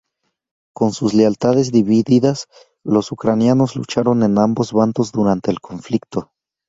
Con 0.73 0.93
sus 0.93 1.13
lealtades 1.13 1.71
divididas, 1.71 2.47
los 2.83 3.11
ucranianos 3.11 3.75
lucharon 3.75 4.23
en 4.23 4.39
ambos 4.39 4.73
bandos 4.73 5.11
durante 5.11 5.51
el 5.51 5.59
conflicto. 5.61 6.31